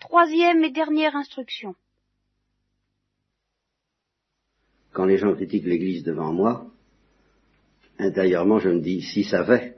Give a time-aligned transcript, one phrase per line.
[0.00, 1.74] Troisième et dernière instruction.
[4.92, 6.66] Quand les gens critiquent l'Église devant moi,
[7.98, 9.76] intérieurement je me dis, si ça fait.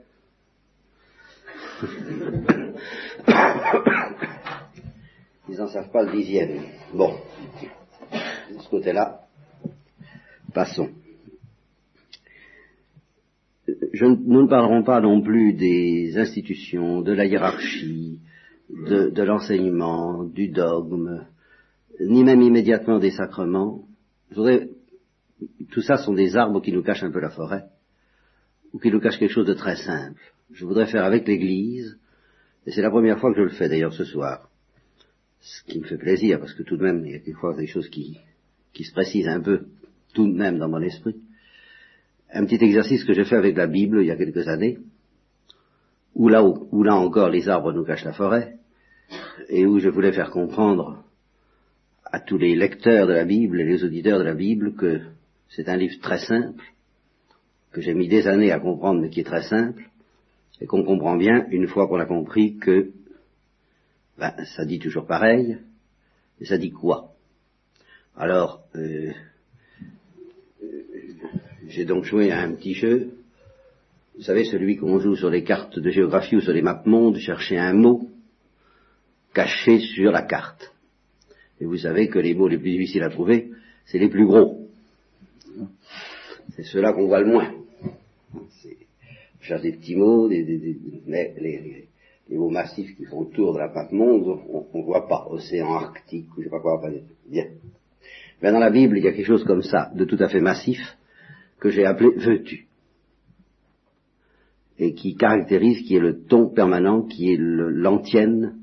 [5.49, 6.63] Ils n'en savent pas le dixième.
[6.93, 7.15] Bon,
[8.49, 9.27] de ce côté-là,
[10.53, 10.89] passons.
[13.67, 18.19] nous ne parlerons pas non plus des institutions, de la hiérarchie,
[18.73, 21.25] de, de l'enseignement, du dogme,
[21.99, 23.85] ni même immédiatement des sacrements.
[24.31, 24.69] Je voudrais,
[25.71, 27.65] tout ça sont des arbres qui nous cachent un peu la forêt,
[28.73, 30.21] ou qui nous cachent quelque chose de très simple.
[30.51, 31.97] Je voudrais faire avec l'Église,
[32.65, 34.49] et c'est la première fois que je le fais d'ailleurs ce soir,
[35.39, 37.67] ce qui me fait plaisir, parce que tout de même, il y a quelquefois des
[37.67, 38.17] choses qui,
[38.73, 39.65] qui se précisent un peu,
[40.13, 41.21] tout de même dans mon esprit.
[42.31, 44.79] Un petit exercice que j'ai fait avec la Bible il y a quelques années,
[46.15, 48.57] où là, où là encore les arbres nous cachent la forêt,
[49.49, 51.03] et où je voulais faire comprendre
[52.05, 55.01] à tous les lecteurs de la Bible et les auditeurs de la Bible que
[55.49, 56.63] c'est un livre très simple,
[57.71, 59.89] que j'ai mis des années à comprendre, mais qui est très simple,
[60.61, 62.91] et qu'on comprend bien une fois qu'on a compris que
[64.17, 65.57] ben, ça dit toujours pareil,
[66.39, 67.09] et ça dit quoi?
[68.15, 69.11] Alors, euh,
[71.67, 73.09] j'ai donc joué à un petit jeu,
[74.15, 77.17] vous savez, celui qu'on joue sur les cartes de géographie ou sur les maps monde,
[77.17, 78.07] chercher un mot
[79.33, 80.73] caché sur la carte.
[81.59, 83.51] Et vous savez que les mots les plus difficiles à trouver,
[83.85, 84.67] c'est les plus gros.
[86.55, 87.51] C'est ceux-là qu'on voit le moins.
[89.39, 91.87] Je cherche des petits mots, des, les,
[92.29, 95.27] mots massifs qui font le tour de la map monde, on ne voit pas.
[95.29, 96.81] Océan arctique, ou je sais pas quoi.
[97.27, 97.45] Bien.
[98.41, 100.39] Mais dans la Bible, il y a quelque chose comme ça, de tout à fait
[100.39, 100.79] massif,
[101.59, 102.67] que j'ai appelé veux-tu
[104.79, 108.62] et qui caractérise, qui est le ton permanent, qui est l'antienne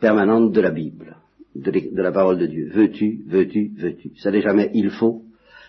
[0.00, 1.16] permanente de la Bible,
[1.54, 2.70] de, la parole de Dieu.
[2.72, 4.12] Veux-tu, veux-tu, veux-tu?
[4.16, 5.22] Ça n'est jamais il faut,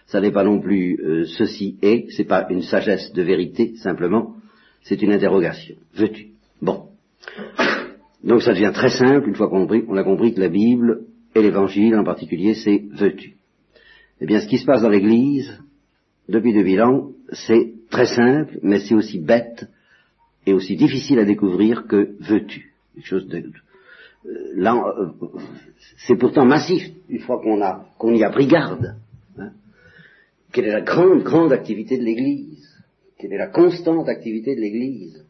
[0.07, 4.35] ça n'est pas non plus euh, ceci est, c'est pas une sagesse de vérité simplement,
[4.83, 5.75] c'est une interrogation.
[5.95, 6.27] Veux-tu?
[6.61, 6.87] Bon.
[8.23, 11.01] Donc ça devient très simple une fois qu'on on a compris que la Bible
[11.35, 13.35] et l'Évangile en particulier, c'est veux-tu?
[14.21, 15.59] Eh bien, ce qui se passe dans l'Église,
[16.29, 19.67] depuis 2000 ans, c'est très simple, mais c'est aussi bête
[20.45, 22.73] et aussi difficile à découvrir que veux-tu?
[22.93, 23.43] Quelque chose de,
[26.07, 28.95] c'est pourtant massif une fois qu'on a qu'on y a pris garde.
[29.37, 29.51] Hein.
[30.51, 32.67] Quelle est la grande grande activité de l'Église?
[33.17, 35.25] Quelle est la constante activité de l'Église?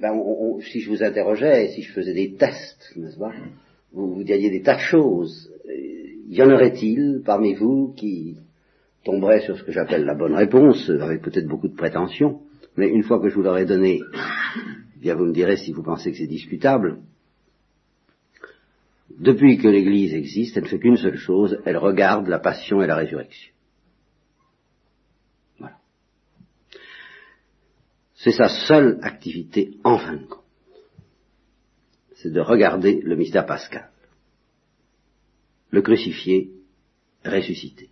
[0.00, 0.14] Ben,
[0.60, 3.32] Si je vous interrogeais, si je faisais des tests, n'est-ce pas?
[3.92, 5.50] Vous vous diriez des tas de choses.
[6.28, 8.36] Y en aurait-il parmi vous qui
[9.04, 12.40] tomberait sur ce que j'appelle la bonne réponse, avec peut-être beaucoup de prétention,
[12.76, 15.82] mais une fois que je vous l'aurai donné, eh bien vous me direz si vous
[15.82, 17.00] pensez que c'est discutable.
[19.18, 22.86] Depuis que l'Église existe, elle ne fait qu'une seule chose, elle regarde la passion et
[22.86, 23.52] la résurrection.
[25.58, 25.76] Voilà.
[28.14, 30.44] C'est sa seule activité en fin de compte.
[32.16, 33.90] C'est de regarder le mystère pascal.
[35.70, 36.50] Le crucifié,
[37.24, 37.90] ressuscité.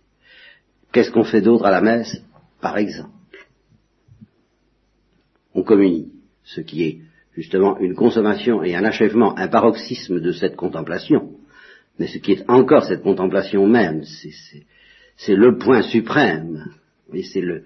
[0.91, 2.21] Qu'est-ce qu'on fait d'autre à la messe?
[2.59, 3.47] Par exemple,
[5.53, 6.11] on communie,
[6.47, 6.97] ce qui est
[7.33, 11.31] justement une consommation et un achèvement, un paroxysme de cette contemplation.
[11.99, 14.03] Mais ce qui est encore cette contemplation même,
[15.17, 16.71] c'est le point suprême.
[17.13, 17.63] Et c'est le,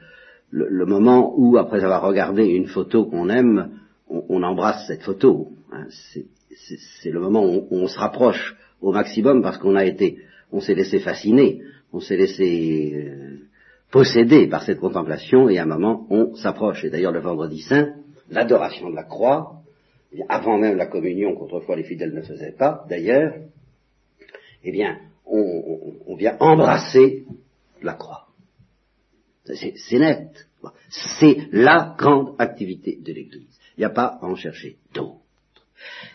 [0.86, 3.72] moment où, après avoir regardé une photo qu'on aime,
[4.10, 5.50] on, embrasse cette photo.
[5.72, 5.88] Hein.
[5.90, 10.20] c'est le moment où on, se rapproche au maximum parce qu'on a été,
[10.52, 11.62] on s'est laissé fasciner
[11.94, 13.38] on s'est laissé euh,
[13.92, 16.86] posséder par cette contemplation et à un moment on s'approche.
[16.86, 17.94] Et d'ailleurs le vendredi saint,
[18.32, 19.62] l'adoration de la croix,
[20.28, 23.36] avant même la communion qu'autrefois les fidèles ne faisaient pas d'ailleurs,
[24.64, 27.26] eh bien on, vient embrasser
[27.82, 28.28] la croix.
[29.46, 30.48] C'est net.
[30.90, 33.58] C'est la grande activité de l'Église.
[33.78, 35.22] Il n'y a pas à en chercher d'autres.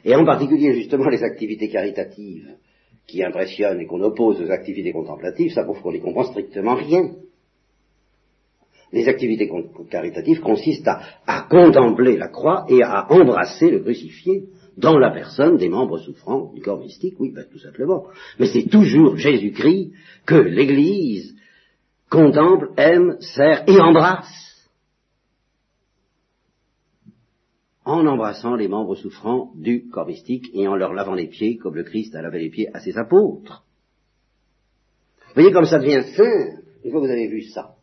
[0.04, 2.56] Et en particulier justement les activités caritatives
[3.06, 7.14] qui impressionnent et qu'on oppose aux activités contemplatives, ça prouve qu'on n'y comprend strictement rien.
[8.92, 9.50] Les activités
[9.90, 10.88] caritatives consistent
[11.26, 14.44] à, contempler la croix et à embrasser le crucifié
[14.76, 18.04] dans la personne des membres souffrants du corps mystique, oui, ben, tout simplement.
[18.38, 19.92] Mais c'est toujours Jésus-Christ
[20.26, 21.34] que l'Église
[22.10, 24.46] contemple, aime, sert et embrasse.
[27.86, 31.76] en embrassant les membres souffrants du corps mystique et en leur lavant les pieds comme
[31.76, 33.64] le Christ a lavé les pieds à ses apôtres.
[35.28, 37.75] Vous voyez comme ça devient simple, une fois que vous avez vu ça.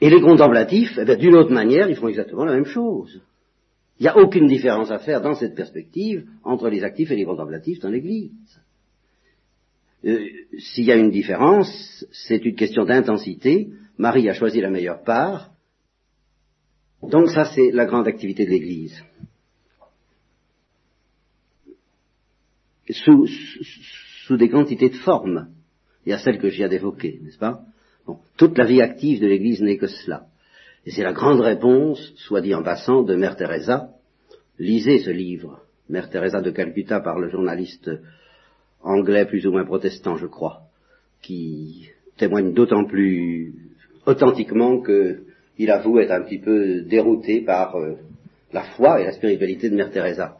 [0.00, 3.20] Et les contemplatifs, eh d'une autre manière, ils font exactement la même chose.
[3.98, 7.24] Il n'y a aucune différence à faire dans cette perspective entre les actifs et les
[7.24, 8.60] contemplatifs dans l'Église.
[10.04, 10.24] Euh,
[10.58, 13.70] S'il y a une différence, c'est une question d'intensité.
[13.96, 15.50] Marie a choisi la meilleure part.
[17.02, 19.02] Donc ça, c'est la grande activité de l'Église.
[22.90, 23.26] Sous,
[24.26, 25.48] sous, des quantités de formes.
[26.06, 27.62] Il y a celle que je viens d'évoquer, n'est-ce pas?
[28.36, 30.26] Toute la vie active de l'Église n'est que cela.
[30.86, 33.90] Et c'est la grande réponse, soit dit en passant, de Mère Teresa.
[34.58, 37.90] Lisez ce livre, Mère Teresa de Calcutta, par le journaliste
[38.82, 40.62] anglais plus ou moins protestant, je crois,
[41.22, 43.54] qui témoigne d'autant plus
[44.06, 47.96] authentiquement qu'il avoue être un petit peu dérouté par euh,
[48.52, 50.38] la foi et la spiritualité de Mère Teresa.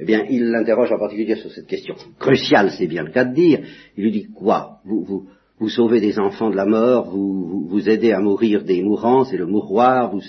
[0.00, 3.34] Eh bien, il l'interroge en particulier sur cette question cruciale, c'est bien le cas de
[3.34, 3.60] dire.
[3.96, 4.78] Il lui dit quoi?
[4.84, 5.28] Vous, vous,
[5.60, 9.36] vous sauvez des enfants de la mort, vous, vous, aidez à mourir des mourants, c'est
[9.36, 10.20] le mouroir, vous,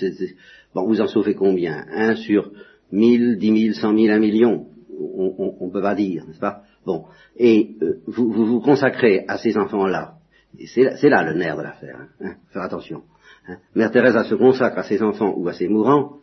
[0.74, 1.84] bon, vous en sauvez combien?
[1.90, 2.50] Un sur
[2.90, 4.66] mille, dix mille, cent mille, un million
[4.98, 6.62] On ne peut pas dire, n'est-ce pas?
[6.84, 7.04] Bon,
[7.36, 10.14] et euh, vous, vous, consacrez à ces enfants-là,
[10.66, 13.02] c'est là, le nerf de l'affaire, hein, hein, faire attention.
[13.46, 13.58] Hein.
[13.74, 16.16] Mère Teresa se consacre à ses enfants ou à ses mourants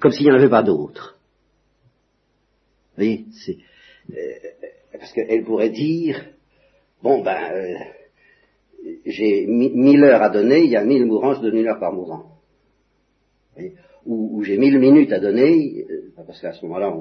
[0.00, 1.18] comme s'il n'y en avait pas d'autres.
[2.90, 3.58] Vous voyez, c'est
[4.10, 6.24] euh, parce qu'elle pourrait dire
[7.02, 7.74] Bon, ben, euh,
[9.06, 11.92] j'ai mille heures à donner, il y a mille mourants, je donne une heure par
[11.92, 12.24] mourant.
[14.06, 16.94] Ou, j'ai mille minutes à donner, euh, parce qu'à ce moment-là,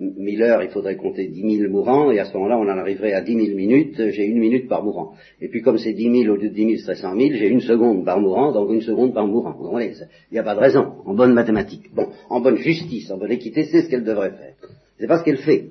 [0.00, 3.12] mille heures, il faudrait compter dix mille mourants, et à ce moment-là, on en arriverait
[3.12, 5.14] à dix mille minutes, j'ai une minute par mourant.
[5.40, 7.48] Et puis comme c'est dix mille au lieu de dix mille, c'est cent mille, j'ai
[7.48, 9.52] une seconde par mourant, donc une seconde par mourant.
[9.52, 9.92] Vous comprenez
[10.30, 11.94] Il n'y a pas de raison, en bonne mathématique.
[11.94, 14.54] Bon, en bonne justice, en bonne équité, c'est ce qu'elle devrait faire.
[14.98, 15.70] C'est pas ce qu'elle fait.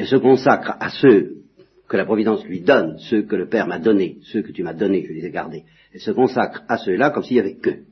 [0.00, 1.42] Elle se consacre à ceux
[1.86, 4.72] que la Providence lui donne, ceux que le Père m'a donnés, ceux que tu m'as
[4.72, 5.64] donnés, je les ai gardés.
[5.92, 7.84] Elle se consacre à ceux-là comme s'il y avait qu'eux.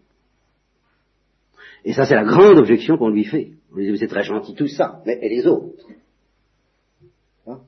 [1.85, 3.51] Et ça, c'est la grande objection qu'on lui fait.
[3.73, 5.85] Vous dit, c'est très gentil tout ça, mais et les autres
[7.47, 7.61] hein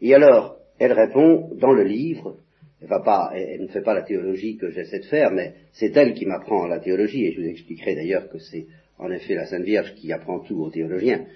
[0.00, 2.36] Et alors, elle répond dans le livre,
[2.80, 2.88] elle,
[3.34, 6.68] elle, ne fait pas la théologie que j'essaie de faire, mais c'est elle qui m'apprend
[6.68, 10.12] la théologie, et je vous expliquerai d'ailleurs que c'est en effet la Sainte Vierge qui
[10.12, 11.26] apprend tout aux théologiens.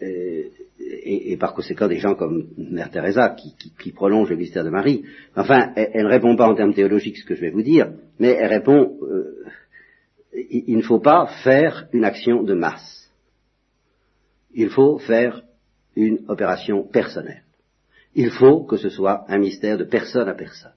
[0.00, 5.04] Et, par conséquent des gens comme Mère Teresa qui, qui, prolongent le mystère de Marie.
[5.36, 8.30] Enfin, elle ne répond pas en termes théologiques ce que je vais vous dire, mais
[8.30, 9.44] elle répond euh,
[10.50, 13.10] il, ne faut pas faire une action de masse.
[14.54, 15.42] Il faut faire
[15.96, 17.42] une opération personnelle.
[18.14, 20.72] Il faut que ce soit un mystère de personne à personne.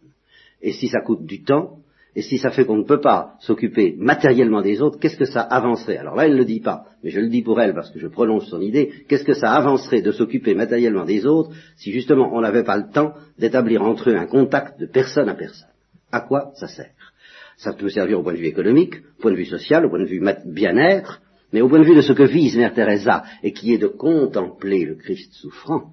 [0.62, 1.80] Et si ça coûte du temps,
[2.14, 5.42] et si ça fait qu'on ne peut pas s'occuper matériellement des autres, qu'est-ce que ça
[5.42, 5.96] avancerait?
[5.96, 8.00] Alors là, elle ne le dit pas, mais je le dis pour elle parce que
[8.00, 8.92] je prolonge son idée.
[9.08, 12.92] Qu'est-ce que ça avancerait de s'occuper matériellement des autres si justement on n'avait pas le
[12.92, 15.70] temps d'établir entre eux un contact de personne à personne?
[16.12, 17.14] À quoi ça sert?
[17.56, 20.00] Ça peut servir au point de vue économique, au point de vue social, au point
[20.00, 21.22] de vue bien-être,
[21.54, 23.88] mais au point de vue de ce que vise Mère Teresa et qui est de
[23.88, 25.92] contempler le Christ souffrant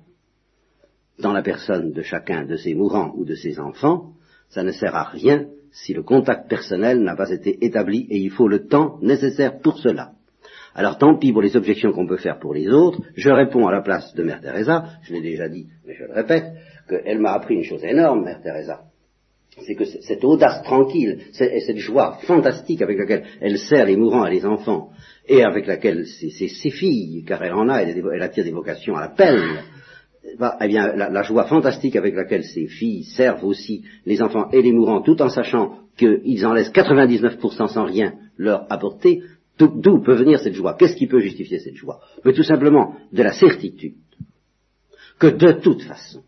[1.21, 4.15] dans la personne de chacun de ses mourants ou de ses enfants,
[4.49, 8.31] ça ne sert à rien si le contact personnel n'a pas été établi et il
[8.31, 10.13] faut le temps nécessaire pour cela.
[10.75, 13.73] Alors tant pis pour les objections qu'on peut faire pour les autres, je réponds à
[13.73, 16.53] la place de Mère Teresa, je l'ai déjà dit, mais je le répète,
[16.89, 18.83] qu'elle m'a appris une chose énorme, Mère Teresa.
[19.67, 24.27] C'est que cette audace tranquille, et cette joie fantastique avec laquelle elle sert les mourants
[24.27, 24.91] et les enfants,
[25.27, 29.09] et avec laquelle ses, filles, car elle en a, elle, attire des vocations à
[30.39, 34.63] l'appel, eh bien, la, joie fantastique avec laquelle ces filles servent aussi les enfants et
[34.63, 39.23] les mourants, tout en sachant qu'ils en laissent 99% sans rien leur apporter,
[39.59, 40.75] d'où peut venir cette joie?
[40.79, 42.01] Qu'est-ce qui peut justifier cette joie?
[42.25, 43.97] Mais tout simplement de la certitude
[45.19, 46.23] que de toute façon,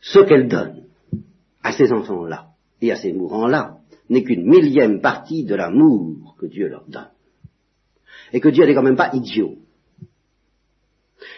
[0.00, 0.84] ce qu'elle donne
[1.62, 2.48] à ces enfants-là
[2.82, 3.78] et à ces mourants-là
[4.10, 7.10] n'est qu'une millième partie de l'amour que Dieu leur donne.
[8.32, 9.56] Et que Dieu n'est quand même pas idiot.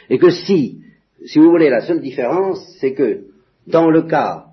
[0.09, 0.81] Et que si
[1.27, 3.25] si vous voulez, la seule différence, c'est que
[3.67, 4.47] dans le cas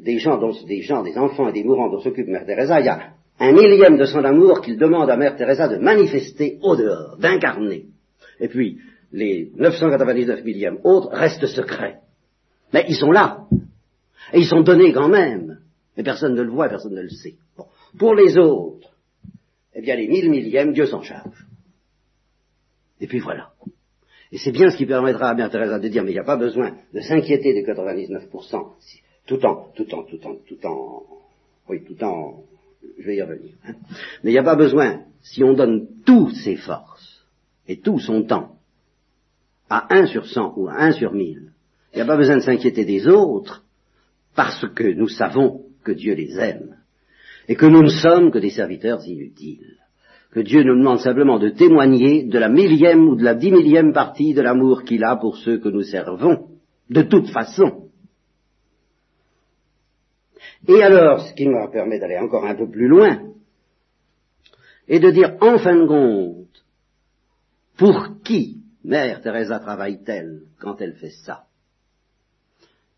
[0.00, 2.88] des gens, des gens, des enfants et des mourants dont s'occupe Mère Teresa, il y
[2.88, 7.16] a un millième de son amour qu'il demande à Mère Teresa de manifester au dehors,
[7.18, 7.86] d'incarner.
[8.40, 8.78] Et puis,
[9.12, 11.98] les 999 millièmes autres restent secrets.
[12.72, 13.46] Mais ils sont là.
[14.32, 15.58] Et ils sont donnés quand même.
[15.96, 17.36] Mais personne ne le voit, personne ne le sait.
[17.98, 18.90] Pour les autres,
[19.74, 21.46] eh bien, les mille millièmes, Dieu s'en charge.
[23.00, 23.50] Et puis voilà.
[24.34, 26.24] Et c'est bien ce qui permettra à Mère Teresa de dire, mais il n'y a
[26.24, 28.72] pas besoin de s'inquiéter des 99%,
[29.26, 31.02] tout en, tout en, tout en, tout en,
[31.68, 32.42] oui, tout en,
[32.98, 33.54] je vais y revenir.
[33.64, 33.74] Hein.
[34.24, 37.24] Mais il n'y a pas besoin, si on donne toutes ses forces
[37.68, 38.56] et tout son temps
[39.70, 41.52] à 1 sur 100 ou à 1 sur 1000,
[41.92, 43.62] il n'y a pas besoin de s'inquiéter des autres
[44.34, 46.76] parce que nous savons que Dieu les aime
[47.46, 49.78] et que nous ne sommes que des serviteurs inutiles
[50.34, 53.92] que Dieu nous demande simplement de témoigner de la millième ou de la dix millième
[53.92, 56.48] partie de l'amour qu'il a pour ceux que nous servons,
[56.90, 57.88] de toute façon.
[60.66, 63.22] Et alors, ce qui me permet d'aller encore un peu plus loin,
[64.88, 66.64] est de dire en fin de compte,
[67.76, 71.44] pour qui Mère Teresa travaille-t-elle quand elle fait ça?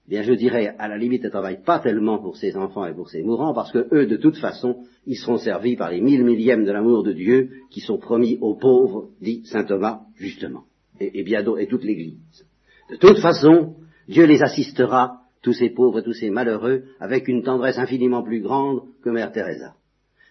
[0.08, 3.08] Bien je dirais, à la limite, ne travaille pas tellement pour ses enfants et pour
[3.08, 6.64] ses mourants, parce que eux, de toute façon, ils seront servis par les mille millièmes
[6.64, 10.64] de l'amour de Dieu qui sont promis aux pauvres, dit saint Thomas, justement,
[11.00, 12.46] et, bien d'autres, et toute l'Église.
[12.90, 13.74] De toute façon,
[14.08, 18.40] Dieu les assistera, tous ces pauvres et tous ces malheureux, avec une tendresse infiniment plus
[18.40, 19.74] grande que Mère Teresa.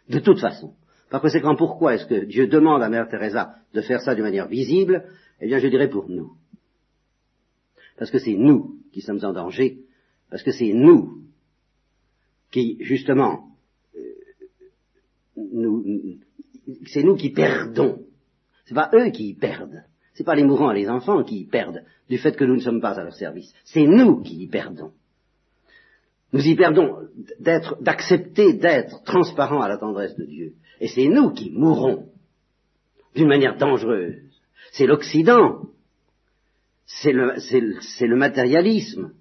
[0.09, 0.73] De toute façon.
[1.09, 4.47] Par conséquent, pourquoi est-ce que Dieu demande à Mère Teresa de faire ça d'une manière
[4.47, 5.05] visible?
[5.39, 6.31] Eh bien, je dirais pour nous.
[7.97, 9.79] Parce que c'est nous qui sommes en danger,
[10.29, 11.21] parce que c'est nous
[12.49, 13.49] qui, justement,
[13.93, 14.13] euh,
[16.85, 18.05] c'est nous qui perdons.
[18.63, 19.83] C'est pas eux qui perdent.
[20.13, 22.79] C'est pas les mourants et les enfants qui perdent du fait que nous ne sommes
[22.79, 23.53] pas à leur service.
[23.65, 24.93] C'est nous qui y perdons.
[26.31, 27.09] Nous y perdons
[27.81, 30.53] d'accepter d'être transparents à la tendresse de Dieu.
[30.79, 32.07] Et c'est nous qui mourrons
[33.13, 34.21] d'une manière dangereuse.
[34.71, 35.63] C'est l'Occident
[36.85, 39.11] c'est le, matérialisme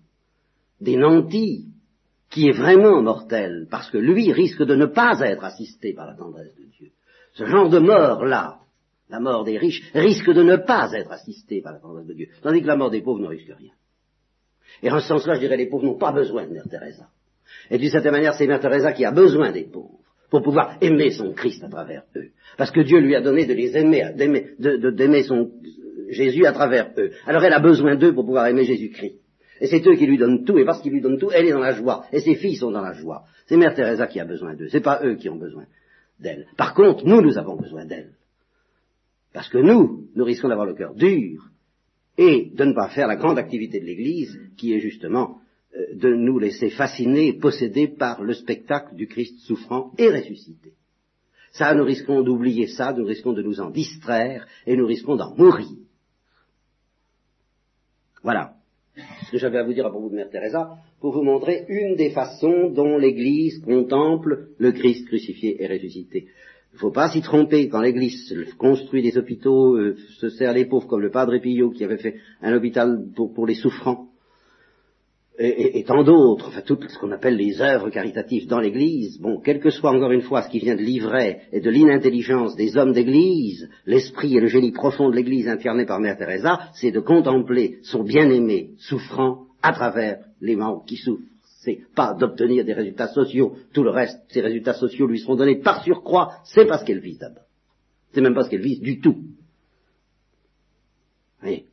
[0.81, 1.67] des nantis
[2.31, 6.15] qui est vraiment mortel, parce que lui risque de ne pas être assisté par la
[6.15, 6.91] tendresse de Dieu.
[7.33, 8.59] Ce genre de mort-là,
[9.09, 12.29] la mort des riches, risque de ne pas être assisté par la tendresse de Dieu,
[12.43, 13.73] tandis que la mort des pauvres ne risque rien.
[14.83, 17.09] Et en ce sens-là, je dirais, les pauvres n'ont pas besoin de Mère Teresa.
[17.71, 21.13] Et d'une certaine manière, c'est Mère Teresa qui a besoin des pauvres pour pouvoir aimer
[21.13, 22.31] son Christ à travers eux.
[22.57, 25.51] Parce que Dieu lui a donné de les aimer, d'aimer son,
[26.11, 27.11] Jésus à travers eux.
[27.27, 29.21] Alors elle a besoin d'eux pour pouvoir aimer Jésus-Christ.
[29.61, 31.53] Et c'est eux qui lui donnent tout, et parce qu'ils lui donnent tout, elle est
[31.53, 33.25] dans la joie, et ses filles sont dans la joie.
[33.47, 35.65] C'est Mère Teresa qui a besoin d'eux, c'est pas eux qui ont besoin
[36.19, 36.47] d'elle.
[36.57, 38.13] Par contre, nous, nous avons besoin d'elle.
[39.33, 41.51] Parce que nous, nous risquons d'avoir le cœur dur,
[42.17, 45.39] et de ne pas faire la grande activité de l'Église, qui est justement
[45.77, 50.75] euh, de nous laisser fasciner, posséder par le spectacle du Christ souffrant et ressuscité.
[51.53, 55.35] Ça, nous risquons d'oublier ça, nous risquons de nous en distraire, et nous risquons d'en
[55.37, 55.84] mourir.
[58.25, 58.55] Voilà
[59.27, 61.95] ce que j'avais à vous dire à propos de Mère Teresa, pour vous montrer une
[61.97, 66.29] des façons dont l'Église contemple le Christ crucifié et ressuscité.
[66.73, 67.69] Il ne faut pas s'y tromper.
[67.69, 71.85] Quand l'Église construit des hôpitaux, euh, se sert les pauvres, comme le Padre Pio qui
[71.85, 74.09] avait fait un hôpital pour les souffrants,
[75.37, 79.59] et, tant d'autres, enfin tout ce qu'on appelle les œuvres caritatives dans l'Église, bon, quel
[79.59, 82.93] que soit encore une fois ce qui vient de l'ivraie et de l'inintelligence des hommes
[82.93, 87.79] d'Église, l'esprit et le génie profond de l'Église incarné par Mère Teresa, c'est de contempler
[87.83, 91.25] son bien-aimé souffrant à travers les membres qui souffrent.
[91.63, 95.61] C'est pas d'obtenir des résultats sociaux, tout le reste, ces résultats sociaux lui seront donnés
[95.61, 97.45] par surcroît, c'est pas ce qu'elle vise d'abord.
[98.13, 99.17] C'est même pas ce qu'elle vise du tout.
[101.41, 101.65] Voyez?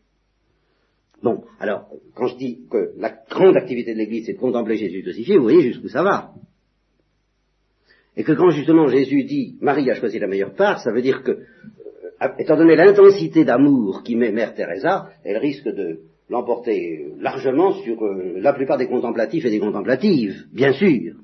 [1.23, 5.03] Bon, alors, quand je dis que la grande activité de l'Église, c'est de contempler Jésus
[5.03, 6.31] crucifié, vous voyez jusqu'où ça va.
[8.17, 11.23] Et que quand justement Jésus dit Marie a choisi la meilleure part, ça veut dire
[11.23, 15.99] que, euh, étant donné l'intensité d'amour qui met Mère Teresa, elle risque de
[16.29, 21.15] l'emporter largement sur euh, la plupart des contemplatifs et des contemplatives, bien sûr.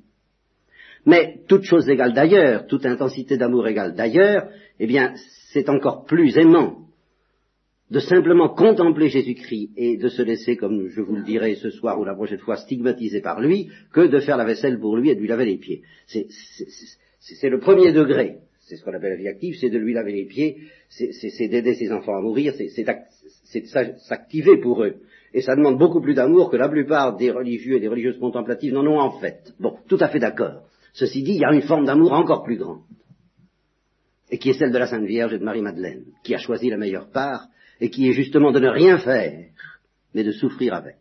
[1.05, 4.49] Mais toute chose égale d'ailleurs, toute intensité d'amour égale d'ailleurs,
[4.79, 5.13] eh bien,
[5.53, 6.86] c'est encore plus aimant
[7.89, 11.99] de simplement contempler Jésus-Christ et de se laisser, comme je vous le dirai ce soir
[11.99, 15.15] ou la prochaine fois, stigmatiser par lui, que de faire la vaisselle pour lui et
[15.15, 15.83] de lui laver les pieds.
[16.07, 18.39] C'est le premier degré.
[18.61, 20.57] C'est ce qu'on appelle la vie active, c'est de lui laver les pieds,
[20.89, 22.85] c'est d'aider ses enfants à mourir, c'est
[23.99, 24.95] s'activer pour eux.
[25.33, 28.73] Et ça demande beaucoup plus d'amour que la plupart des religieux et des religieuses contemplatives
[28.73, 29.53] n'en ont en fait.
[29.59, 30.63] Bon, tout à fait d'accord.
[30.91, 32.81] Ceci dit, il y a une forme d'amour encore plus grande,
[34.29, 36.77] et qui est celle de la Sainte Vierge et de Marie-Madeleine, qui a choisi la
[36.77, 37.47] meilleure part,
[37.79, 39.49] et qui est justement de ne rien faire,
[40.13, 40.97] mais de souffrir avec.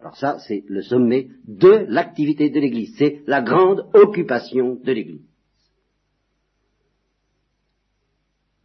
[0.00, 5.26] Alors ça, c'est le sommet de l'activité de l'Église, c'est la grande occupation de l'Église.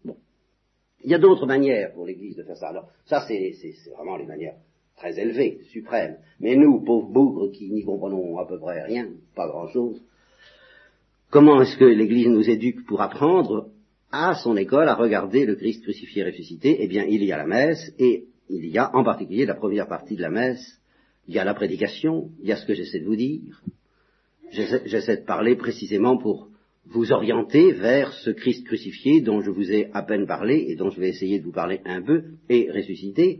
[0.04, 0.18] Bon.
[1.04, 2.70] Il y a d'autres manières pour l'Église de faire ça.
[2.70, 3.54] Alors, ça, c'est
[3.96, 4.56] vraiment les manières
[4.98, 6.18] très élevées, suprêmes.
[6.40, 10.02] Mais nous, pauvres bougres qui n'y comprenons à peu près rien, pas grand-chose,
[11.32, 13.70] comment est-ce que l'Église nous éduque pour apprendre
[14.12, 17.48] à son école à regarder le Christ crucifié ressuscité, eh bien, il y a la
[17.48, 20.80] messe, et il y a en particulier la première partie de la messe,
[21.28, 23.62] il y a la prédication, il y a ce que j'essaie de vous dire.
[24.52, 26.50] J'essaie de parler précisément pour
[26.88, 30.90] vous orienter vers ce Christ crucifié dont je vous ai à peine parlé et dont
[30.90, 33.40] je vais essayer de vous parler un peu, et ressuscité.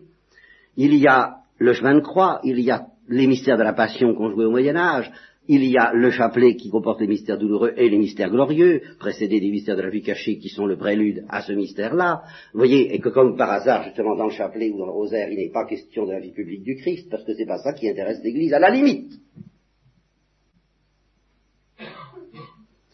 [0.78, 4.14] Il y a le chemin de croix, il y a les mystères de la passion
[4.14, 5.12] qu'on jouait au Moyen Âge,
[5.48, 9.40] il y a le chapelet qui comporte les mystères douloureux et les mystères glorieux, précédés
[9.40, 12.22] des mystères de la vie cachée qui sont le prélude à ce mystère-là.
[12.54, 15.30] Vous voyez, et que comme par hasard, justement, dans le chapelet ou dans le rosaire,
[15.32, 17.74] il n'est pas question de la vie publique du Christ, parce que c'est pas ça
[17.74, 19.14] qui intéresse l'Église, à la limite.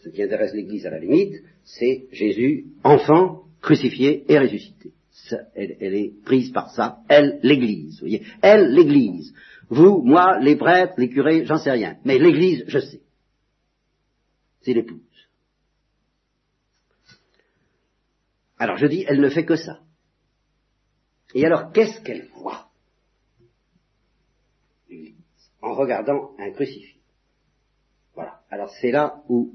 [0.02, 4.92] Ce qui intéresse l'Église à la limite, c'est Jésus, enfant, crucifié et ressuscité.
[5.54, 8.00] elle, elle, est prise par ça, elle, l'Église.
[8.00, 9.34] Vous voyez, elle, l'Église.
[9.70, 11.98] Vous, moi, les prêtres, les curés, j'en sais rien.
[12.04, 13.02] Mais l'Église, je sais.
[14.62, 15.00] C'est l'épouse.
[18.58, 19.80] Alors je dis, elle ne fait que ça.
[21.34, 22.68] Et alors, qu'est-ce qu'elle voit?
[25.60, 27.00] En regardant un crucifix.
[28.14, 28.40] Voilà.
[28.50, 29.54] Alors c'est là où,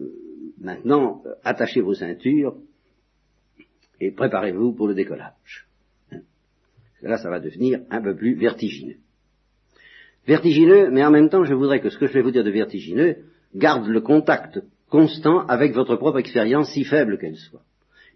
[0.00, 2.56] euh, maintenant, attachez vos ceintures
[4.00, 5.66] et préparez-vous pour le décollage.
[7.02, 8.96] Là, ça va devenir un peu plus vertigineux.
[10.26, 12.50] Vertigineux, mais en même temps, je voudrais que ce que je vais vous dire de
[12.50, 13.16] vertigineux
[13.54, 14.60] garde le contact
[14.90, 17.62] constant avec votre propre expérience, si faible qu'elle soit.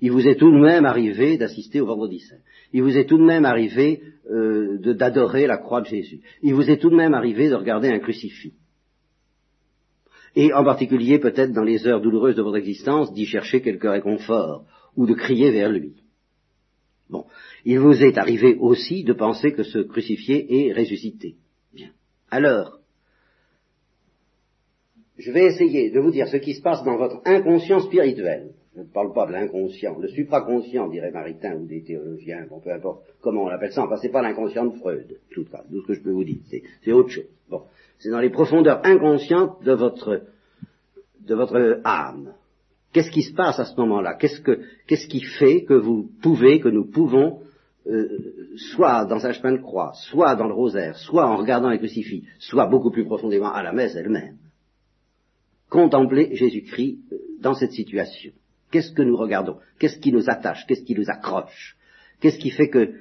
[0.00, 2.38] Il vous est tout de même arrivé d'assister au vendredi saint.
[2.72, 6.20] Il vous est tout de même arrivé euh, d'adorer la croix de Jésus.
[6.42, 8.54] Il vous est tout de même arrivé de regarder un crucifix.
[10.36, 14.64] Et en particulier, peut-être dans les heures douloureuses de votre existence, d'y chercher quelque réconfort
[14.96, 15.94] ou de crier vers lui.
[17.10, 17.24] Bon,
[17.64, 21.36] il vous est arrivé aussi de penser que ce crucifié est ressuscité.
[21.72, 21.90] Bien.
[22.30, 22.80] Alors,
[25.18, 28.52] je vais essayer de vous dire ce qui se passe dans votre inconscient spirituel.
[28.74, 32.72] Je ne parle pas de l'inconscient, le supraconscient, dirait Maritain, ou des théologiens, bon, peu
[32.72, 35.86] importe comment on l'appelle ça, enfin, c'est pas l'inconscient de Freud, tout cas, tout ce
[35.88, 36.38] que je peux vous dire,
[36.82, 37.26] c'est autre chose.
[37.50, 37.62] Bon,
[37.98, 40.22] c'est dans les profondeurs inconscientes de votre,
[41.26, 42.32] de votre âme.
[42.92, 44.14] Qu'est-ce qui se passe à ce moment-là?
[44.14, 47.40] Qu'est-ce que, qu'est-ce qui fait que vous pouvez, que nous pouvons
[47.86, 51.78] euh, soit dans un chemin de croix, soit dans le rosaire, soit en regardant les
[51.78, 54.36] crucifix, soit beaucoup plus profondément à la messe elle-même,
[55.70, 58.32] contempler Jésus-Christ euh, dans cette situation.
[58.70, 59.56] Qu'est-ce que nous regardons?
[59.78, 60.66] Qu'est-ce qui nous attache?
[60.66, 61.76] Qu'est-ce qui nous accroche?
[62.20, 62.92] Qu'est-ce qui fait que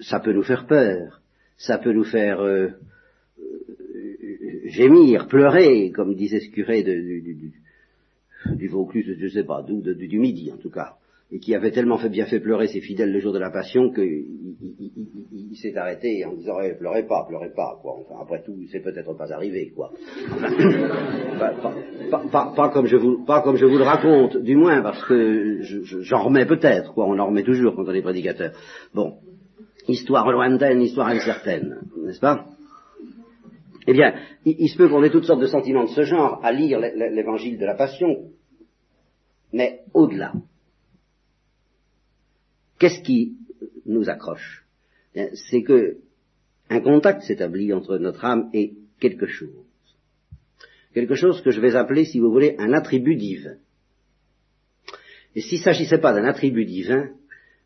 [0.00, 1.20] ça peut nous faire peur?
[1.56, 2.70] Ça peut nous faire euh,
[4.64, 7.52] gémir, pleurer, comme disait ce curé du,
[8.68, 10.96] Vaucluse, je ne sais pas, du Midi en tout cas
[11.30, 13.92] et qui avait tellement fait bien fait pleurer ses fidèles le jour de la Passion
[13.92, 14.24] qu'il
[14.80, 17.96] il, s'est arrêté en disant eh, pleurez pas, pleurez pas, quoi.
[18.00, 19.92] Enfin, après tout, c'est peut-être pas arrivé, quoi.
[22.32, 25.60] pas, comme je vous, pas comme je vous le raconte, du moins parce que
[26.00, 27.06] j'en remets peut-être, quoi.
[27.06, 28.52] On en remet toujours quand on est prédicateur.
[28.94, 29.18] Bon,
[29.86, 32.46] histoire lointaine, histoire incertaine, n'est-ce pas?
[33.86, 34.14] Eh bien,
[34.44, 37.58] il se peut qu'on ait toutes sortes de sentiments de ce genre à lire l'évangile
[37.58, 38.16] de la Passion,
[39.52, 40.32] mais au-delà.
[42.78, 43.36] Qu'est-ce qui
[43.86, 44.64] nous accroche?
[45.14, 45.98] C'est que
[46.70, 49.64] un contact s'établit entre notre âme et quelque chose.
[50.94, 53.56] Quelque chose que je vais appeler, si vous voulez, un attribut divin.
[55.34, 57.10] Et s'il ne s'agissait pas d'un attribut divin,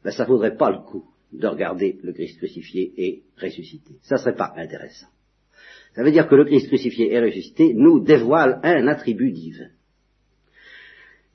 [0.05, 3.95] ben, ça ne vaudrait pas le coup de regarder le Christ crucifié et ressuscité.
[4.03, 5.07] Ça ne serait pas intéressant.
[5.95, 9.69] Ça veut dire que le Christ crucifié et ressuscité nous dévoile un attribut divin.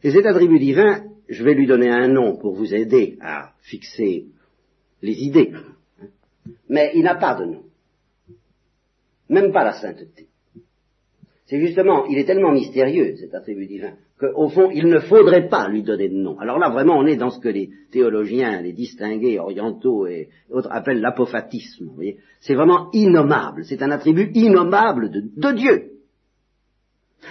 [0.04, 4.26] Et cet attribut divin, je vais lui donner un nom pour vous aider à fixer
[5.02, 5.52] les idées.
[6.70, 7.64] Mais il n'a pas de nom.
[9.30, 10.28] Même pas la sainteté.
[11.46, 15.70] C'est justement, il est tellement mystérieux, cet attribut divin, qu'au fond, il ne faudrait pas
[15.70, 16.38] lui donner de nom.
[16.40, 20.68] Alors là, vraiment, on est dans ce que les théologiens, les distingués orientaux et autres
[20.72, 21.90] appellent l'apophatisme.
[22.42, 23.64] C'est vraiment innommable.
[23.64, 25.92] C'est un attribut innommable de, de Dieu.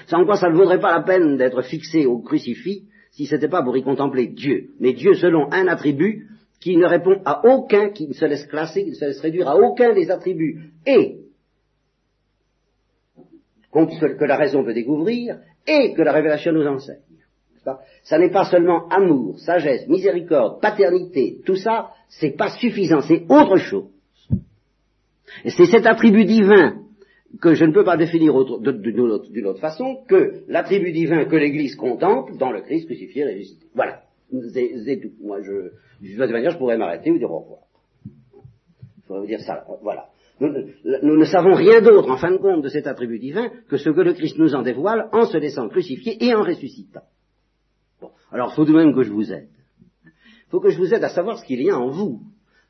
[0.06, 2.84] Sans quoi ça ne vaudrait pas la peine d'être fixé au crucifix
[3.16, 4.68] si ce n'était pas pour y contempler Dieu.
[4.78, 6.28] Mais Dieu selon un attribut
[6.60, 9.48] qui ne répond à aucun, qui ne se laisse classer, qui ne se laisse réduire
[9.48, 10.72] à aucun des attributs.
[10.84, 11.20] Et
[13.72, 17.00] que la raison peut découvrir et que la révélation nous enseigne.
[18.04, 23.56] Ça n'est pas seulement amour, sagesse, miséricorde, paternité, tout ça, c'est pas suffisant, c'est autre
[23.56, 23.88] chose.
[25.44, 26.85] Et c'est cet attribut divin
[27.40, 29.00] que je ne peux pas définir d'une
[29.46, 33.66] autre, façon que l'attribut divin que l'Église contemple dans le Christ crucifié et ressuscité.
[33.74, 34.02] Voilà.
[34.52, 35.12] C'est tout.
[35.22, 37.60] Moi, je, de toute manière, je pourrais m'arrêter ou dire au revoir.
[38.04, 39.64] Je pourrais vous dire ça.
[39.82, 40.06] Voilà.
[40.40, 40.52] Nous,
[41.02, 43.88] nous, ne savons rien d'autre, en fin de compte, de cet attribut divin que ce
[43.88, 47.04] que le Christ nous en dévoile en se laissant crucifier et en ressuscitant.
[48.00, 48.10] Bon.
[48.30, 49.48] Alors, il faut tout de même que je vous aide.
[50.04, 52.20] Il faut que je vous aide à savoir ce qu'il y a en vous.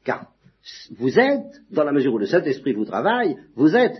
[0.04, 0.32] Car
[0.98, 3.96] vous êtes, dans la mesure où le Saint-Esprit vous travaille, vous êtes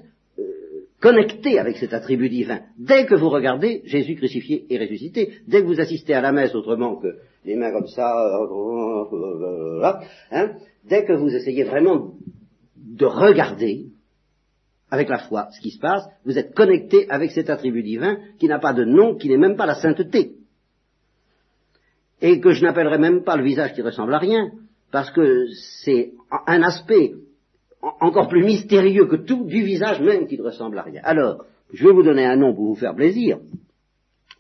[1.07, 2.63] connecté avec cet attribut divin.
[2.77, 6.53] Dès que vous regardez Jésus crucifié et ressuscité, dès que vous assistez à la messe
[6.53, 7.07] autrement que
[7.45, 8.13] les mains comme ça,
[10.33, 10.51] hein,
[10.85, 12.15] dès que vous essayez vraiment
[12.77, 13.87] de regarder,
[14.91, 18.49] avec la foi, ce qui se passe, vous êtes connecté avec cet attribut divin qui
[18.49, 20.33] n'a pas de nom, qui n'est même pas la sainteté.
[22.21, 24.51] Et que je n'appellerai même pas le visage qui ressemble à rien,
[24.91, 25.47] parce que
[25.85, 26.15] c'est
[26.49, 27.13] un aspect
[27.83, 31.01] encore plus mystérieux que tout du visage même qui ne ressemble à rien.
[31.05, 33.39] Alors, je vais vous donner un nom pour vous faire plaisir,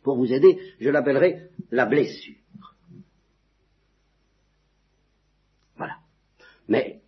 [0.03, 2.37] pour vous aider, je l'appellerai la blessure.
[5.77, 5.95] Voilà.
[6.69, 7.01] Mais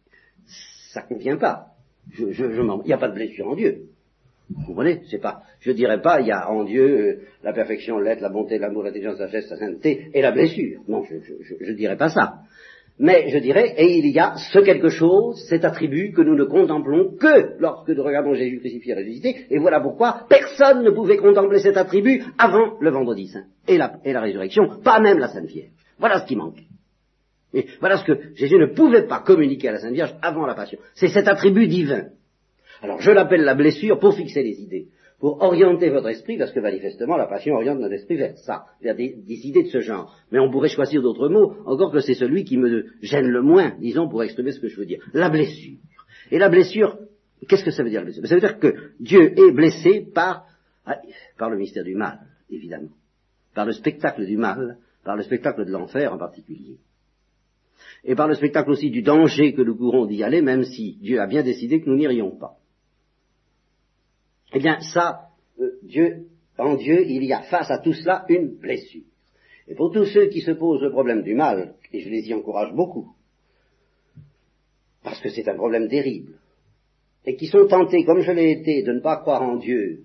[0.93, 1.69] ça ne convient pas.
[2.11, 3.89] Je, je, il n'y a pas de blessure en Dieu.
[4.51, 5.03] Vous comprenez?
[5.11, 5.43] C'est pas.
[5.61, 8.83] Je dirais pas, il y a en Dieu euh, la perfection, l'être, la bonté, l'amour,
[8.83, 10.81] l'intelligence, la sagesse, la sainteté et la blessure.
[10.89, 12.41] Non, je ne dirais pas ça.
[13.01, 16.45] Mais je dirais, et il y a ce quelque chose, cet attribut que nous ne
[16.45, 21.17] contemplons que lorsque nous regardons Jésus crucifié et ressuscité, et voilà pourquoi personne ne pouvait
[21.17, 25.71] contempler cet attribut avant le vendredi saint et la, résurrection, pas même la Sainte Vierge.
[25.99, 26.59] Voilà ce qui manque.
[27.81, 30.79] Voilà ce que Jésus ne pouvait pas communiquer à la Sainte Vierge avant la Passion.
[30.95, 32.07] C'est cet attribut divin.
[32.83, 36.61] Alors je l'appelle la blessure pour fixer les idées pour orienter votre esprit, parce que
[36.61, 40.17] manifestement la passion oriente notre esprit vers ça, vers des, idées de ce genre.
[40.31, 43.77] Mais on pourrait choisir d'autres mots, encore que c'est celui qui me gêne le moins,
[43.81, 45.03] disons, pour exprimer ce que je veux dire.
[45.13, 45.79] La blessure.
[46.31, 46.99] Et la blessure,
[47.49, 48.27] qu'est-ce que ça veut dire la blessure?
[48.27, 50.47] Ça veut dire que Dieu est blessé par,
[50.87, 51.01] ah,
[51.37, 52.91] par le mystère du mal, évidemment,
[53.55, 56.79] par le spectacle du mal, par le spectacle de l'enfer en particulier,
[58.05, 61.21] et par le spectacle aussi du danger que nous courons d'y aller, même si Dieu
[61.21, 62.59] a bien décidé que nous n'irions pas.
[64.55, 65.29] Eh bien, ça,
[65.61, 69.03] euh, Dieu, en Dieu, il y a face à tout cela une blessure.
[69.67, 72.35] Et pour tous ceux qui se posent le problème du mal, et je les y
[72.35, 73.13] encourage beaucoup,
[75.03, 76.35] parce que c'est un problème terrible,
[77.27, 80.05] et qui sont tentés, comme je l'ai été, de ne pas croire en Dieu,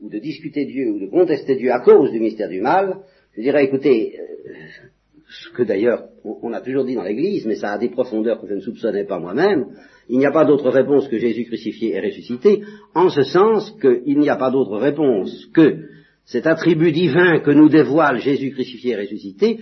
[0.00, 3.02] ou de discuter Dieu, ou de contester Dieu à cause du mystère du mal,
[3.36, 4.88] je dirais, écoutez, euh,
[5.32, 8.46] ce que d'ailleurs on, a toujours dit dans l'Église, mais ça a des profondeurs que
[8.46, 9.66] je ne soupçonnais pas moi-même,
[10.08, 12.62] il n'y a pas d'autre réponse que Jésus crucifié et ressuscité,
[12.94, 15.78] en ce sens qu'il n'y a pas d'autre réponse que
[16.24, 19.60] cet attribut divin que nous dévoile Jésus crucifié et ressuscité,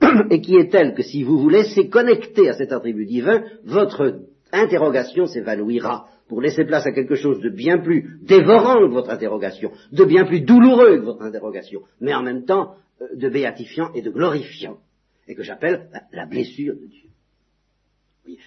[0.30, 4.20] et qui est tel que si vous vous laissez connecter à cet attribut divin, votre
[4.52, 9.72] interrogation s'évanouira pour laisser place à quelque chose de bien plus dévorant que votre interrogation,
[9.92, 14.02] de bien plus douloureux que votre interrogation, mais en même temps euh, de béatifiant et
[14.02, 14.78] de glorifiant,
[15.26, 17.08] et que j'appelle la blessure de Dieu.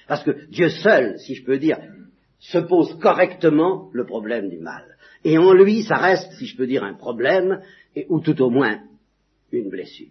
[0.08, 1.80] Parce que Dieu seul, si je peux dire,
[2.40, 4.84] se pose correctement le problème du mal.
[5.24, 7.62] Et en lui, ça reste, si je peux dire, un problème,
[8.10, 8.80] ou tout au moins
[9.52, 10.08] une blessure.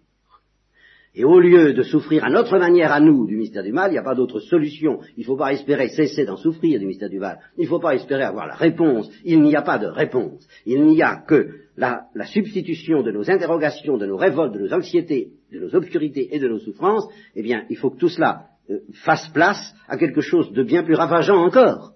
[1.15, 3.95] Et au lieu de souffrir à notre manière à nous du mystère du mal, il
[3.95, 5.01] n'y a pas d'autre solution.
[5.17, 7.41] Il ne faut pas espérer cesser d'en souffrir du mystère du mal.
[7.59, 9.11] Il ne faut pas espérer avoir la réponse.
[9.25, 10.47] Il n'y a pas de réponse.
[10.67, 15.33] Il n'y a que la, substitution de nos interrogations, de nos révoltes, de nos anxiétés,
[15.51, 17.09] de nos obscurités et de nos souffrances.
[17.35, 20.85] Eh bien, il faut que tout cela euh, fasse place à quelque chose de bien
[20.85, 21.95] plus ravageant encore,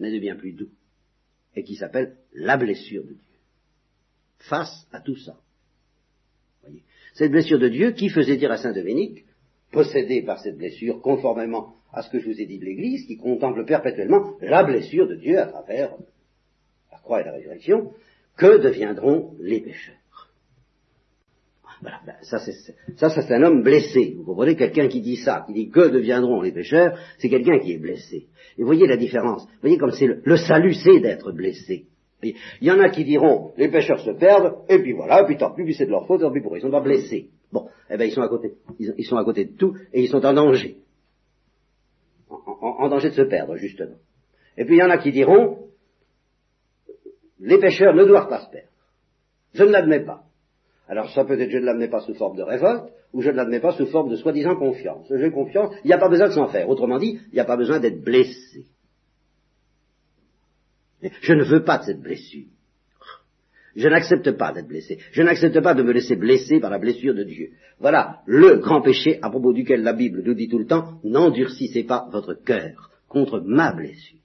[0.00, 0.70] mais de bien plus doux,
[1.54, 3.38] et qui s'appelle la blessure de Dieu.
[4.38, 5.34] Face à tout ça.
[7.18, 9.24] Cette blessure de Dieu qui faisait dire à Saint Dominique,
[9.72, 13.16] possédé par cette blessure, conformément à ce que je vous ai dit de l'Église, qui
[13.16, 15.90] contemple perpétuellement la blessure de Dieu à travers
[16.92, 17.90] la croix et la résurrection,
[18.36, 19.98] que deviendront les pécheurs
[21.80, 24.14] voilà, ben, ça, c'est, un homme blessé.
[24.16, 27.72] Vous comprenez, quelqu'un qui dit ça, qui dit que deviendront les pécheurs, c'est quelqu'un qui
[27.72, 28.26] est blessé.
[28.58, 29.44] Et voyez la différence.
[29.44, 31.86] Vous voyez comme c'est le, salut, c'est d'être blessé.
[32.22, 35.36] Il y en a qui diront, les pécheurs se perdent, et puis voilà, et puis
[35.36, 37.30] tant pis, c'est de leur faute, tant pis pour eux, ils sont pas blessés.
[37.52, 40.08] Bon, eh ben ils sont à côté, ils, sont à côté de tout, et ils
[40.08, 40.78] sont en danger.
[42.28, 43.96] en danger de se perdre, justement.
[44.56, 45.68] Et puis il y en a qui diront,
[47.38, 48.68] les pécheurs ne doivent pas se perdre.
[49.54, 50.24] Je ne l'admets pas.
[50.88, 53.36] Alors ça peut être je ne l'admets pas sous forme de révolte, ou je ne
[53.36, 55.06] l'admets pas sous forme de soi-disant confiance.
[55.14, 56.68] J'ai confiance, il n'y a pas besoin de s'en faire.
[56.68, 58.66] Autrement dit, il n'y a pas besoin d'être blessé.
[61.02, 62.46] Je ne veux pas de cette blessure.
[63.76, 64.98] Je n'accepte pas d'être blessé.
[65.12, 67.50] Je n'accepte pas de me laisser blesser par la blessure de Dieu.
[67.78, 71.84] Voilà le grand péché à propos duquel la Bible nous dit tout le temps, n'endurcissez
[71.84, 74.18] pas votre cœur contre ma blessure.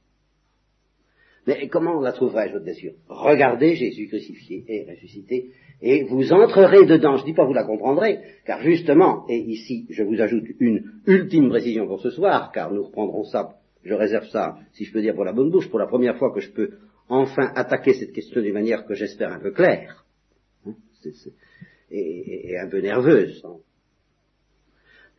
[1.45, 2.93] Mais comment la trouverai-je, votre blessure?
[3.09, 7.17] Regardez Jésus crucifié et ressuscité et vous entrerez dedans.
[7.17, 10.83] Je ne dis pas vous la comprendrez, car justement, et ici je vous ajoute une
[11.05, 15.01] ultime précision pour ce soir, car nous reprendrons ça, je réserve ça, si je peux
[15.01, 16.77] dire pour la bonne bouche, pour la première fois que je peux
[17.09, 20.05] enfin attaquer cette question d'une manière que j'espère un peu claire,
[20.65, 20.75] hein,
[21.91, 23.43] et, un peu nerveuse.
[23.45, 23.57] Hein.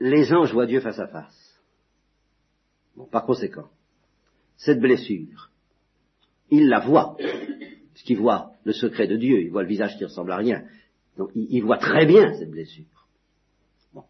[0.01, 1.61] Les anges voient Dieu face à face.
[2.97, 3.69] Bon, par conséquent,
[4.57, 5.51] cette blessure,
[6.51, 7.17] ils la voient
[8.05, 10.65] qu'il voit le secret de Dieu, il voit le visage qui ressemble à rien.
[11.17, 13.09] Donc il, voit très bien cette blessure.
[13.93, 14.05] Bon.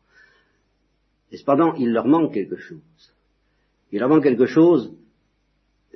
[1.30, 3.13] Et cependant, il leur manque quelque chose.
[3.94, 4.92] Il leur manque quelque chose,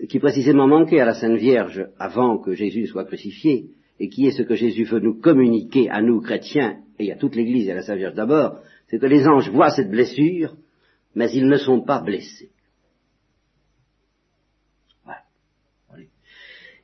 [0.08, 4.30] qui précisément manquait à la Sainte Vierge avant que Jésus soit crucifié, et qui est
[4.30, 7.74] ce que Jésus veut nous communiquer à nous chrétiens et à toute l'Église et à
[7.74, 10.54] la Sainte Vierge d'abord, c'est que les anges voient cette blessure,
[11.16, 12.52] mais ils ne sont pas blessés.
[15.04, 15.22] Voilà.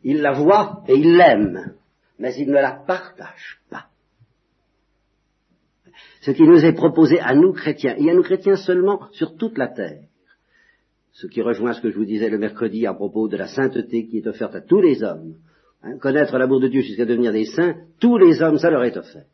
[0.02, 1.76] Ils la voient et ils l'aiment,
[2.18, 3.86] mais ils ne la partagent pas.
[6.22, 9.56] Ce qui nous est proposé à nous chrétiens, et à nous chrétiens seulement sur toute
[9.56, 10.08] la terre,
[11.14, 14.06] ce qui rejoint ce que je vous disais le mercredi à propos de la sainteté
[14.06, 15.34] qui est offerte à tous les hommes,
[15.82, 18.96] hein, connaître l'amour de Dieu jusqu'à devenir des saints, tous les hommes, ça leur est
[18.96, 19.24] offert.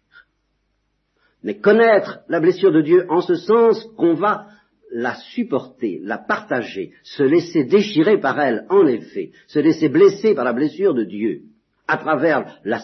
[1.43, 4.47] Mais connaître la blessure de Dieu en ce sens qu'on va
[4.93, 10.45] la supporter, la partager, se laisser déchirer par elle, en effet, se laisser blesser par
[10.45, 11.43] la blessure de Dieu,
[11.91, 12.81] à travers la,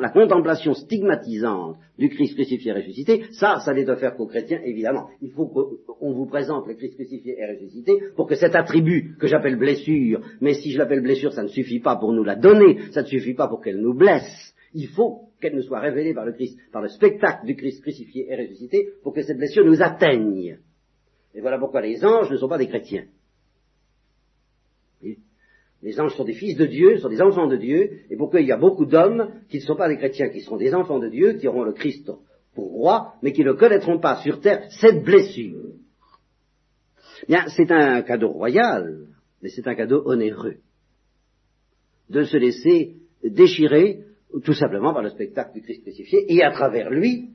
[0.00, 5.08] la contemplation stigmatisante du Christ crucifié et ressuscité, ça, ça n'est offert qu'aux chrétiens, évidemment.
[5.22, 9.28] Il faut qu'on vous présente le Christ crucifié et ressuscité pour que cet attribut que
[9.28, 12.78] j'appelle blessure, mais si je l'appelle blessure, ça ne suffit pas pour nous la donner,
[12.90, 14.54] ça ne suffit pas pour qu'elle nous blesse.
[14.74, 18.26] Il faut qu'elle nous soit révélée par le Christ, par le spectacle du Christ crucifié
[18.28, 20.58] et ressuscité, pour que cette blessure nous atteigne.
[21.34, 23.04] Et voilà pourquoi les anges ne sont pas des chrétiens.
[25.82, 28.46] Les anges sont des fils de Dieu, sont des enfants de Dieu, et pourquoi il
[28.46, 31.08] y a beaucoup d'hommes qui ne sont pas des chrétiens, qui seront des enfants de
[31.08, 32.10] Dieu, qui auront le Christ
[32.54, 35.74] pour roi, mais qui ne connaîtront pas sur terre cette blessure.
[37.28, 39.06] Bien, c'est un cadeau royal,
[39.42, 40.56] mais c'est un cadeau onéreux.
[42.08, 44.04] De se laisser déchirer
[44.44, 47.30] tout simplement par le spectacle du Christ crucifié, et à travers lui,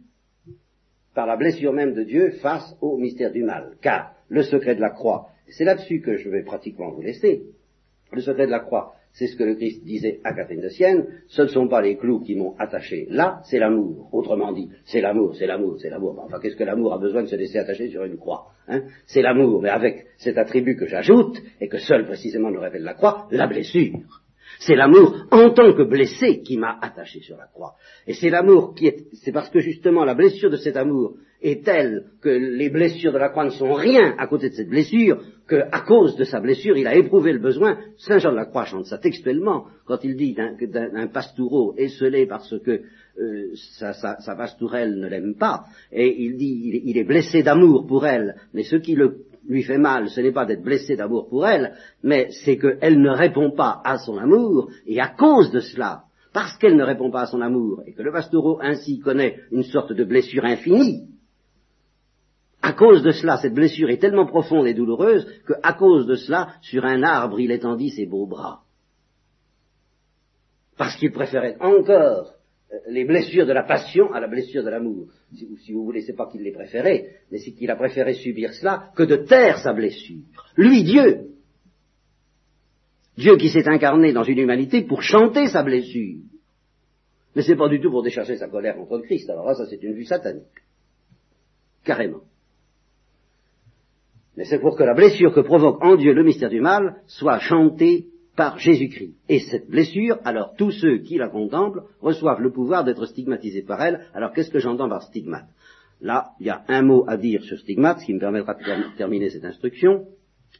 [1.14, 3.78] par la blessure même de Dieu face au mystère du mal.
[3.82, 7.44] Car le secret de la croix, c'est là-dessus que je vais pratiquement vous laisser,
[8.14, 11.06] le secret de la croix, c'est ce que le Christ disait à Catherine de Sienne,
[11.28, 14.10] ce ne sont pas les clous qui m'ont attaché là, c'est l'amour.
[14.14, 16.18] Autrement dit, c'est l'amour, c'est l'amour, c'est l'amour.
[16.24, 18.84] Enfin, qu'est-ce que l'amour a besoin de se laisser attacher sur une croix hein?
[19.06, 22.94] C'est l'amour, mais avec cet attribut que j'ajoute, et que seul précisément nous révèle la
[22.94, 24.21] croix, la blessure.
[24.66, 27.74] C'est l'amour en tant que blessé qui m'a attaché sur la croix.
[28.06, 31.66] Et c'est l'amour qui est, c'est parce que justement la blessure de cet amour est
[31.66, 35.24] telle que les blessures de la croix ne sont rien à côté de cette blessure,
[35.50, 37.80] qu'à cause de sa blessure, il a éprouvé le besoin.
[37.98, 42.54] Saint Jean de la Croix chante ça textuellement, quand il dit d'un pastoureau esselé parce
[42.60, 42.82] que
[43.20, 48.36] euh, sa, pastourelle ne l'aime pas, et il dit il est blessé d'amour pour elle,
[48.54, 51.74] mais ce qui le lui fait mal, ce n'est pas d'être blessé d'amour pour elle,
[52.04, 56.58] mais c'est qu'elle ne répond pas à son amour, et à cause de cela, parce
[56.58, 59.94] qu'elle ne répond pas à son amour, et que le pastoureau ainsi connaît une sorte
[59.94, 61.08] de blessure infinie,
[62.62, 66.54] à cause de cela, cette blessure est tellement profonde et douloureuse qu'à cause de cela,
[66.62, 68.62] sur un arbre, il étendit ses beaux bras.
[70.78, 72.34] Parce qu'il préférait encore
[72.88, 75.08] les blessures de la passion à la blessure de l'amour.
[75.34, 78.54] Si, si, vous voulez, c'est pas qu'il les préférait, mais c'est qu'il a préféré subir
[78.54, 80.24] cela que de taire sa blessure.
[80.56, 81.32] Lui, Dieu.
[83.18, 86.20] Dieu qui s'est incarné dans une humanité pour chanter sa blessure.
[87.36, 89.30] Mais c'est pas du tout pour décharger sa colère contre Christ.
[89.30, 90.46] Alors là, ça c'est une vue satanique.
[91.84, 92.22] Carrément.
[94.38, 97.40] Mais c'est pour que la blessure que provoque en Dieu le mystère du mal soit
[97.40, 99.16] chantée par Jésus-Christ.
[99.30, 103.82] Et cette blessure, alors tous ceux qui la contemplent reçoivent le pouvoir d'être stigmatisés par
[103.82, 104.08] elle.
[104.14, 105.48] Alors qu'est-ce que j'entends par stigmate?
[106.02, 108.98] Là, il y a un mot à dire sur stigmate, ce qui me permettra de
[108.98, 110.08] terminer cette instruction,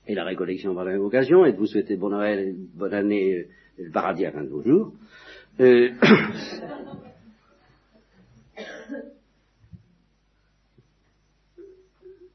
[0.08, 2.94] et la récollection par la même occasion, et de vous souhaiter bon Noël et bonne
[2.94, 3.48] année, euh,
[3.80, 4.94] le paradis à fin de vos jours.
[5.60, 5.90] Euh,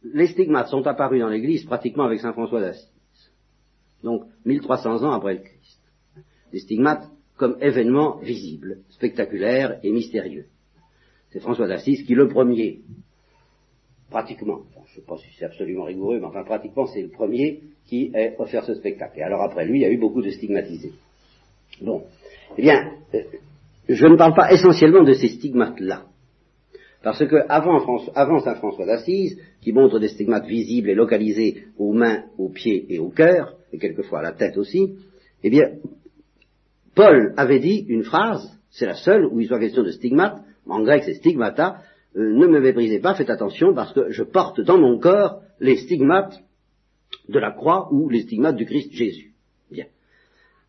[0.03, 2.96] les stigmates sont apparus dans l'Église pratiquement avec Saint François d'Assise
[4.07, 5.81] donc 1300 ans après le Christ.
[6.53, 10.47] Les stigmates comme événement visible, spectaculaire et mystérieux.
[11.31, 12.83] C'est François d'Assise qui, le premier,
[14.09, 17.61] pratiquement, je ne sais pas si c'est absolument rigoureux, mais enfin pratiquement c'est le premier
[17.87, 19.19] qui a offert ce spectacle.
[19.19, 20.93] Et alors après lui, il y a eu beaucoup de stigmatisés.
[21.83, 22.05] Bon,
[22.57, 23.23] eh bien, euh,
[23.89, 26.05] je ne parle pas essentiellement de ces stigmates-là.
[27.03, 32.25] Parce que avant, Saint François d'Assise, qui montre des stigmates visibles et localisés aux mains,
[32.39, 34.97] aux pieds et au cœur, quelquefois à la tête aussi,
[35.43, 35.73] eh bien,
[36.95, 40.83] Paul avait dit une phrase, c'est la seule où il soit question de stigmate, en
[40.83, 41.83] grec c'est stigmata,
[42.17, 45.77] euh, ne me méprisez pas, faites attention parce que je porte dans mon corps les
[45.77, 46.43] stigmates
[47.29, 49.33] de la croix ou les stigmates du Christ Jésus.
[49.71, 49.87] Bien.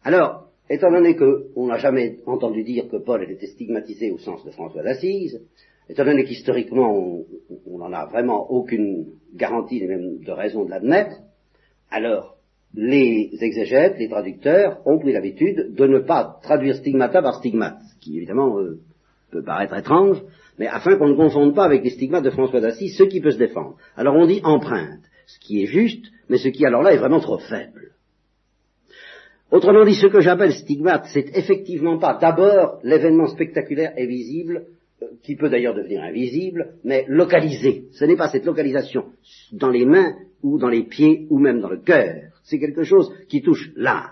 [0.03, 4.51] Alors, étant donné qu'on n'a jamais entendu dire que Paul était stigmatisé au sens de
[4.51, 5.41] François d'Assise,
[5.89, 7.23] étant donné qu'historiquement
[7.65, 11.15] on n'en a vraiment aucune garantie ni même de raison de l'admettre,
[11.89, 12.36] alors
[12.75, 17.99] les exégètes, les traducteurs ont pris l'habitude de ne pas traduire stigmata par stigmate, ce
[17.99, 18.79] qui évidemment euh,
[19.31, 20.21] peut paraître étrange,
[20.59, 23.31] mais afin qu'on ne confonde pas avec les stigmates de François d'Assise, ce qui peut
[23.31, 23.77] se défendre.
[23.95, 27.19] Alors on dit empreinte, ce qui est juste, mais ce qui alors là est vraiment
[27.19, 27.91] trop faible.
[29.49, 34.65] Autrement dit, ce que j'appelle stigmate, c'est effectivement pas d'abord l'événement spectaculaire et visible,
[35.01, 37.85] euh, qui peut d'ailleurs devenir invisible, mais localisé.
[37.93, 39.05] Ce n'est pas cette localisation
[39.53, 42.36] dans les mains ou dans les pieds ou même dans le cœur.
[42.47, 44.11] C'est quelque chose qui touche l'âme.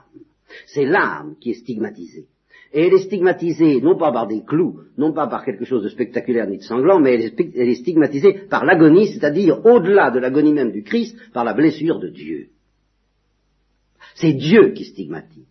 [0.68, 2.28] C'est l'âme qui est stigmatisée.
[2.74, 5.88] Et elle est stigmatisée non pas par des clous, non pas par quelque chose de
[5.88, 10.74] spectaculaire ni de sanglant, mais elle est stigmatisée par l'agonie, c'est-à-dire au-delà de l'agonie même
[10.74, 12.50] du Christ, par la blessure de Dieu.
[14.16, 15.48] C'est Dieu qui stigmatise.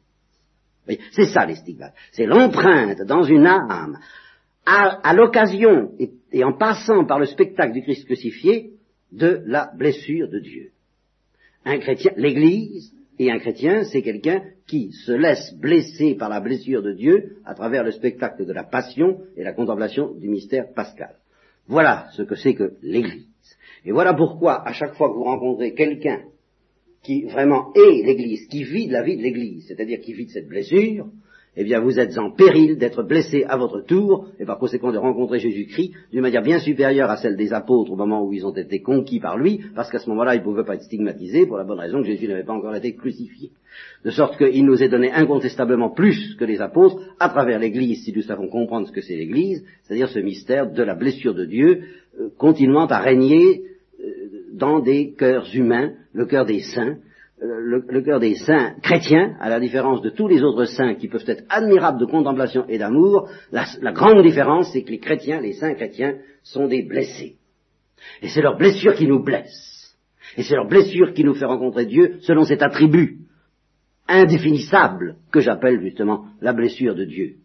[1.12, 1.94] C'est ça les stigmates.
[2.12, 3.98] C'est l'empreinte dans une âme,
[4.66, 8.72] à, l'occasion et en passant par le spectacle du Christ crucifié,
[9.10, 10.73] de la blessure de Dieu.
[11.64, 16.82] Un chrétien, l'Église, et un chrétien, c'est quelqu'un qui se laisse blesser par la blessure
[16.82, 21.16] de Dieu à travers le spectacle de la passion et la contemplation du mystère pascal.
[21.66, 23.28] Voilà ce que c'est que l'Église.
[23.84, 26.22] Et voilà pourquoi, à chaque fois que vous rencontrez quelqu'un
[27.02, 30.30] qui vraiment est l'Église, qui vit de la vie de l'Église, c'est-à-dire qui vit de
[30.30, 31.06] cette blessure,
[31.56, 34.98] eh bien vous êtes en péril d'être blessé à votre tour, et par conséquent de
[34.98, 38.54] rencontrer Jésus-Christ d'une manière bien supérieure à celle des apôtres au moment où ils ont
[38.54, 41.56] été conquis par lui, parce qu'à ce moment-là, ils ne pouvaient pas être stigmatisés pour
[41.56, 43.50] la bonne raison que Jésus n'avait pas encore été crucifié.
[44.04, 48.12] De sorte qu'il nous est donné incontestablement plus que les apôtres à travers l'Église, si
[48.12, 51.82] nous savons comprendre ce que c'est l'Église, c'est-à-dire ce mystère de la blessure de Dieu,
[52.20, 53.62] euh, continuant à régner
[54.00, 54.04] euh,
[54.52, 56.96] dans des cœurs humains, le cœur des saints,
[57.40, 61.24] le, cœur des saints chrétiens, à la différence de tous les autres saints qui peuvent
[61.26, 65.52] être admirables de contemplation et d'amour, la, la, grande différence, c'est que les chrétiens, les
[65.54, 67.36] saints chrétiens, sont des blessés.
[68.22, 69.96] Et c'est leur blessure qui nous blesse.
[70.36, 73.18] Et c'est leur blessure qui nous fait rencontrer Dieu selon cet attribut
[74.08, 77.36] indéfinissable que j'appelle justement la blessure de Dieu.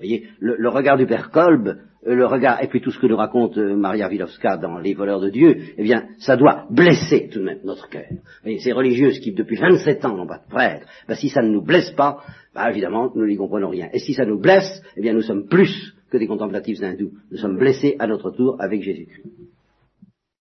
[0.00, 1.68] Le, regard du père Kolb,
[2.06, 4.94] euh, le regard, et puis tout ce que nous raconte euh, Maria Wilowska dans Les
[4.94, 8.06] voleurs de Dieu, eh bien, ça doit blesser tout de même notre cœur.
[8.44, 11.62] Ces religieuses qui, depuis 27 ans, n'ont pas de prêtre, ben, si ça ne nous
[11.62, 12.22] blesse pas,
[12.54, 13.88] ben, évidemment, nous n'y comprenons rien.
[13.92, 17.12] Et si ça nous blesse, eh bien, nous sommes plus que des contemplatifs hindous.
[17.30, 19.26] Nous sommes blessés à notre tour avec Jésus-Christ.